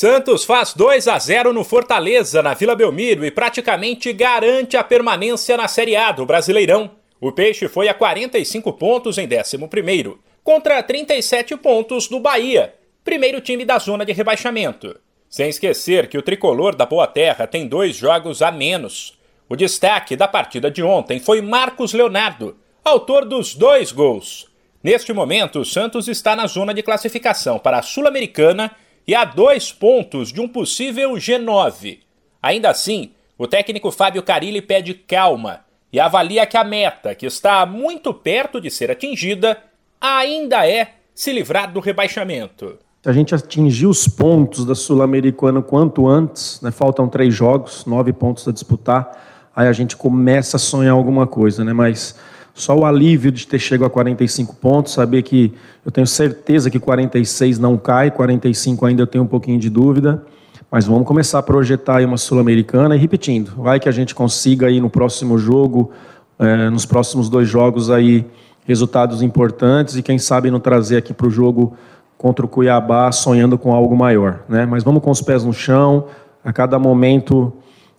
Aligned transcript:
Santos 0.00 0.44
faz 0.44 0.74
2 0.74 1.08
a 1.08 1.18
0 1.18 1.52
no 1.52 1.64
Fortaleza, 1.64 2.40
na 2.40 2.54
Vila 2.54 2.76
Belmiro, 2.76 3.26
e 3.26 3.32
praticamente 3.32 4.12
garante 4.12 4.76
a 4.76 4.84
permanência 4.84 5.56
na 5.56 5.66
Série 5.66 5.96
A 5.96 6.12
do 6.12 6.24
Brasileirão. 6.24 6.92
O 7.20 7.32
Peixe 7.32 7.66
foi 7.66 7.88
a 7.88 7.94
45 7.94 8.74
pontos 8.74 9.18
em 9.18 9.26
11, 9.26 10.16
contra 10.44 10.80
37 10.84 11.56
pontos 11.56 12.06
do 12.06 12.20
Bahia, 12.20 12.76
primeiro 13.02 13.40
time 13.40 13.64
da 13.64 13.76
zona 13.80 14.06
de 14.06 14.12
rebaixamento. 14.12 14.96
Sem 15.28 15.48
esquecer 15.48 16.06
que 16.06 16.16
o 16.16 16.22
tricolor 16.22 16.76
da 16.76 16.86
Boa 16.86 17.08
Terra 17.08 17.48
tem 17.48 17.66
dois 17.66 17.96
jogos 17.96 18.40
a 18.40 18.52
menos. 18.52 19.18
O 19.48 19.56
destaque 19.56 20.14
da 20.14 20.28
partida 20.28 20.70
de 20.70 20.80
ontem 20.80 21.18
foi 21.18 21.42
Marcos 21.42 21.92
Leonardo, 21.92 22.56
autor 22.84 23.24
dos 23.24 23.52
dois 23.52 23.90
gols. 23.90 24.46
Neste 24.80 25.12
momento, 25.12 25.58
o 25.58 25.64
Santos 25.64 26.06
está 26.06 26.36
na 26.36 26.46
zona 26.46 26.72
de 26.72 26.84
classificação 26.84 27.58
para 27.58 27.80
a 27.80 27.82
Sul-Americana 27.82 28.70
e 29.08 29.14
a 29.14 29.24
dois 29.24 29.72
pontos 29.72 30.30
de 30.30 30.38
um 30.38 30.46
possível 30.46 31.14
G9. 31.14 32.00
Ainda 32.42 32.68
assim, 32.68 33.12
o 33.38 33.46
técnico 33.46 33.90
Fábio 33.90 34.22
Carilli 34.22 34.60
pede 34.60 34.92
calma 34.92 35.60
e 35.90 35.98
avalia 35.98 36.44
que 36.44 36.58
a 36.58 36.62
meta, 36.62 37.14
que 37.14 37.24
está 37.24 37.64
muito 37.64 38.12
perto 38.12 38.60
de 38.60 38.70
ser 38.70 38.90
atingida, 38.90 39.56
ainda 39.98 40.68
é 40.68 40.96
se 41.14 41.32
livrar 41.32 41.72
do 41.72 41.80
rebaixamento. 41.80 42.78
Se 43.02 43.08
a 43.08 43.12
gente 43.14 43.34
atingir 43.34 43.86
os 43.86 44.06
pontos 44.06 44.66
da 44.66 44.74
Sul-Americana 44.74 45.62
quanto 45.62 46.06
antes, 46.06 46.60
né, 46.60 46.70
faltam 46.70 47.08
três 47.08 47.34
jogos, 47.34 47.86
nove 47.86 48.12
pontos 48.12 48.46
a 48.46 48.52
disputar, 48.52 49.48
aí 49.56 49.68
a 49.68 49.72
gente 49.72 49.96
começa 49.96 50.58
a 50.58 50.60
sonhar 50.60 50.92
alguma 50.92 51.26
coisa, 51.26 51.64
né? 51.64 51.72
Mas 51.72 52.14
só 52.60 52.76
o 52.76 52.84
alívio 52.84 53.30
de 53.30 53.46
ter 53.46 53.58
chegado 53.58 53.86
a 53.86 53.90
45 53.90 54.56
pontos, 54.56 54.92
saber 54.92 55.22
que 55.22 55.52
eu 55.84 55.92
tenho 55.92 56.06
certeza 56.06 56.68
que 56.68 56.78
46 56.78 57.58
não 57.58 57.76
cai, 57.76 58.10
45 58.10 58.84
ainda 58.84 59.02
eu 59.02 59.06
tenho 59.06 59.24
um 59.24 59.26
pouquinho 59.26 59.58
de 59.58 59.70
dúvida, 59.70 60.22
mas 60.70 60.84
vamos 60.86 61.06
começar 61.06 61.38
a 61.38 61.42
projetar 61.42 61.98
aí 61.98 62.04
uma 62.04 62.18
Sul-Americana 62.18 62.96
e 62.96 62.98
repetindo, 62.98 63.52
vai 63.56 63.78
que 63.78 63.88
a 63.88 63.92
gente 63.92 64.14
consiga 64.14 64.66
aí 64.66 64.80
no 64.80 64.90
próximo 64.90 65.38
jogo, 65.38 65.92
é, 66.38 66.68
nos 66.68 66.84
próximos 66.84 67.28
dois 67.28 67.48
jogos 67.48 67.90
aí, 67.90 68.26
resultados 68.66 69.22
importantes 69.22 69.96
e 69.96 70.02
quem 70.02 70.18
sabe 70.18 70.50
não 70.50 70.60
trazer 70.60 70.96
aqui 70.96 71.14
para 71.14 71.26
o 71.26 71.30
jogo 71.30 71.76
contra 72.18 72.44
o 72.44 72.48
Cuiabá 72.48 73.10
sonhando 73.12 73.56
com 73.56 73.72
algo 73.72 73.96
maior, 73.96 74.40
né? 74.48 74.66
Mas 74.66 74.82
vamos 74.82 75.02
com 75.02 75.10
os 75.10 75.22
pés 75.22 75.44
no 75.44 75.52
chão, 75.52 76.06
a 76.44 76.52
cada 76.52 76.78
momento 76.78 77.52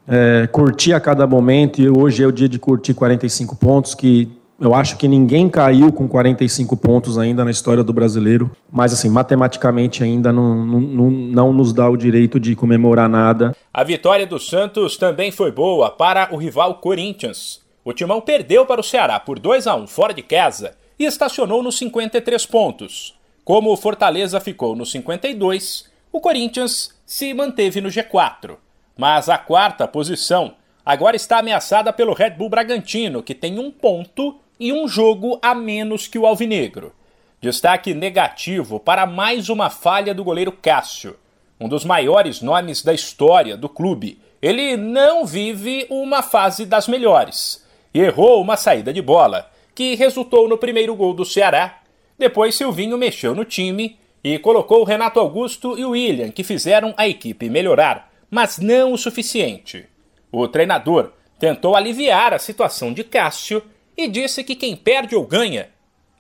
é, 0.10 0.48
curtir 0.48 0.94
a 0.94 1.00
cada 1.00 1.28
momento, 1.28 1.80
e 1.80 1.88
hoje 1.88 2.23
é 2.23 2.28
o 2.28 2.32
dia 2.32 2.50
de 2.50 2.58
curtir 2.58 2.96
45 2.96 3.56
pontos, 3.56 3.94
que 3.94 4.39
eu 4.60 4.76
acho 4.76 4.98
que 4.98 5.08
ninguém 5.08 5.50
caiu 5.50 5.92
com 5.92 6.08
45 6.08 6.76
pontos 6.76 7.18
ainda 7.18 7.46
na 7.46 7.52
história 7.52 7.84
do 7.84 7.94
brasileiro, 7.94 8.52
mas 8.72 8.92
assim, 8.92 9.10
matematicamente 9.10 10.04
ainda 10.04 10.34
não, 10.34 10.66
não, 10.66 11.10
não, 11.10 11.54
nos 11.54 11.72
dá 11.72 11.90
o 11.90 11.96
direito 11.96 12.40
de 12.40 12.56
comemorar 12.56 13.08
nada. 13.08 13.56
A 13.74 13.84
vitória 13.84 14.28
do 14.28 14.40
Santos 14.40 14.98
também 14.98 15.32
foi 15.32 15.52
boa 15.52 15.90
para 15.90 16.34
o 16.34 16.38
rival 16.38 16.76
Corinthians. 16.76 17.62
O 17.86 17.94
Timão 17.94 18.20
perdeu 18.20 18.66
para 18.66 18.82
o 18.82 18.84
Ceará 18.84 19.20
por 19.20 19.40
2 19.40 19.66
a 19.66 19.76
1 19.76 19.88
fora 19.88 20.14
de 20.14 20.22
casa 20.22 20.76
e 21.00 21.06
estacionou 21.06 21.64
nos 21.64 21.78
53 21.78 22.46
pontos. 22.46 23.18
Como 23.46 23.72
o 23.72 23.78
Fortaleza 23.78 24.40
ficou 24.40 24.76
nos 24.76 24.92
52, 24.92 25.86
o 26.12 26.20
Corinthians 26.20 26.94
se 27.06 27.34
manteve 27.34 27.80
no 27.80 27.90
G4. 27.90 28.58
Mas 28.98 29.30
a 29.30 29.38
quarta 29.38 29.88
posição 29.88 30.54
agora 30.86 31.16
está 31.16 31.40
ameaçada 31.40 31.94
pelo 31.94 32.14
Red 32.14 32.32
Bull 32.32 32.50
Bragantino, 32.50 33.23
que 33.23 33.34
tem 33.34 33.58
um 33.58 33.72
ponto 33.72 34.36
e 34.60 34.74
um 34.74 34.88
jogo 34.88 35.40
a 35.42 35.56
menos 35.56 36.06
que 36.08 36.20
o 36.20 36.26
Alvinegro. 36.26 36.94
Destaque 37.42 37.94
negativo 37.94 38.80
para 38.80 39.06
mais 39.06 39.48
uma 39.48 39.70
falha 39.70 40.14
do 40.14 40.24
goleiro 40.24 40.52
Cássio, 40.52 41.16
um 41.58 41.70
dos 41.70 41.86
maiores 41.86 42.42
nomes 42.42 42.84
da 42.84 42.94
história 42.94 43.56
do 43.56 43.70
clube. 43.70 44.20
Ele 44.42 44.76
não 44.76 45.26
vive 45.26 45.88
uma 45.90 46.22
fase 46.22 46.66
das 46.66 46.88
melhores 46.88 47.66
e 47.94 48.00
errou 48.00 48.42
uma 48.42 48.58
saída 48.58 48.92
de 48.92 49.02
bola, 49.02 49.50
que 49.74 49.95
resultou 49.95 50.50
no 50.50 50.58
primeiro 50.58 50.94
gol 50.95 51.14
do 51.14 51.23
Ceará. 51.23 51.80
Depois 52.17 52.56
Silvinho 52.56 52.98
mexeu 52.98 53.33
no 53.33 53.45
time 53.45 53.98
e 54.22 54.38
colocou 54.38 54.83
Renato 54.83 55.22
Augusto 55.22 55.80
e 55.80 55.86
o 55.86 55.92
William, 55.92 56.30
que 56.30 56.44
fizeram 56.44 56.94
a 56.98 57.08
equipe 57.08 57.50
melhorar, 57.50 58.12
mas 58.30 58.58
não 58.60 58.92
o 58.92 58.98
suficiente. 58.98 59.86
O 60.30 60.45
treinador 60.50 61.14
tentou 61.39 61.76
aliviar 61.76 62.33
a 62.33 62.39
situação 62.39 62.92
de 62.92 63.06
Cássio 63.06 63.64
e 63.99 64.08
disse 64.08 64.43
que 64.43 64.55
quem 64.55 64.76
perde 64.76 65.15
ou 65.15 65.26
ganha 65.26 65.70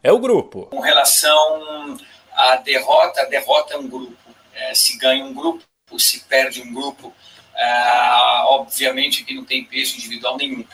é 0.03 0.11
o 0.11 0.19
grupo. 0.19 0.65
Com 0.65 0.81
relação 0.81 1.97
à 2.33 2.57
derrota, 2.57 3.21
a 3.21 3.25
derrota 3.25 3.73
é 3.73 3.77
um 3.77 3.87
grupo. 3.87 4.17
É, 4.53 4.73
se 4.75 4.97
ganha 4.97 5.23
um 5.23 5.33
grupo, 5.33 5.63
se 5.97 6.19
perde 6.25 6.61
um 6.61 6.73
grupo, 6.73 7.13
é, 7.55 8.43
obviamente 8.47 9.23
que 9.23 9.33
não 9.33 9.45
tem 9.45 9.63
peso 9.63 9.95
individual 9.95 10.37
nenhum. 10.37 10.65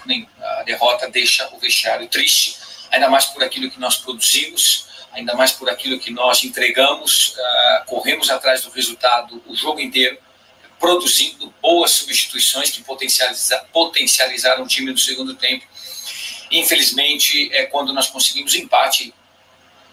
A 0.60 0.64
derrota 0.64 1.08
deixa 1.10 1.48
o 1.54 1.60
vestiário 1.60 2.08
triste, 2.08 2.58
ainda 2.90 3.08
mais 3.08 3.26
por 3.26 3.44
aquilo 3.44 3.70
que 3.70 3.80
nós 3.80 3.98
produzimos, 3.98 4.88
ainda 5.12 5.36
mais 5.36 5.52
por 5.52 5.70
aquilo 5.70 6.00
que 6.00 6.12
nós 6.12 6.44
entregamos, 6.44 7.36
é, 7.38 7.84
corremos 7.86 8.32
atrás 8.32 8.64
do 8.64 8.72
resultado 8.72 9.44
o 9.46 9.56
jogo 9.56 9.80
inteiro, 9.80 10.18
produzindo 10.80 11.54
boas 11.62 11.92
substituições 11.92 12.72
que 12.72 12.84
potencializa, 12.84 13.64
potencializaram 13.72 14.64
o 14.64 14.68
time 14.68 14.92
no 14.92 14.98
segundo 14.98 15.36
tempo 15.36 15.66
Infelizmente, 16.56 17.50
é 17.54 17.66
quando 17.66 17.94
nós 17.94 18.08
conseguimos 18.08 18.56
empate, 18.56 19.14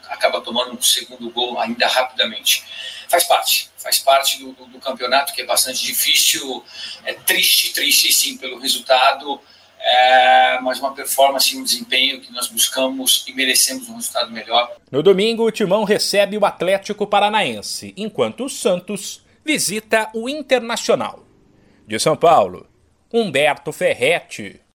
acaba 0.09 0.41
tomando 0.41 0.73
um 0.73 0.83
segundo 0.83 1.29
gol 1.31 1.59
ainda 1.59 1.87
rapidamente. 1.87 2.65
Faz 3.09 3.25
parte, 3.25 3.71
faz 3.77 3.99
parte 3.99 4.39
do, 4.39 4.53
do, 4.53 4.67
do 4.67 4.79
campeonato 4.79 5.33
que 5.33 5.43
é 5.43 5.45
bastante 5.45 5.83
difícil, 5.83 6.65
é 7.05 7.15
triste, 7.15 7.73
triste 7.73 8.13
sim 8.13 8.37
pelo 8.37 8.59
resultado, 8.59 9.41
é, 9.81 10.61
mas 10.63 10.79
uma 10.79 10.95
performance 10.95 11.55
e 11.55 11.59
um 11.59 11.65
desempenho 11.65 12.21
que 12.21 12.33
nós 12.33 12.47
buscamos 12.47 13.25
e 13.27 13.33
merecemos 13.33 13.89
um 13.89 13.97
resultado 13.97 14.31
melhor. 14.31 14.77
No 14.91 15.03
domingo, 15.03 15.45
o 15.45 15.51
Timão 15.51 15.83
recebe 15.83 16.39
o 16.39 16.47
Atlético 16.47 17.07
Paranaense, 17.07 17.93
enquanto 17.97 18.45
o 18.45 18.49
Santos 18.49 19.25
visita 19.45 20.09
o 20.15 20.29
Internacional. 20.29 21.27
De 21.87 21.99
São 21.99 22.17
Paulo, 22.17 22.69
Humberto 23.13 23.73
Ferretti. 23.73 24.62